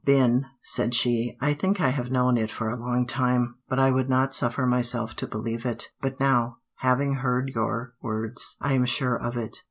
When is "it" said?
2.35-2.49, 5.63-5.89, 9.37-9.59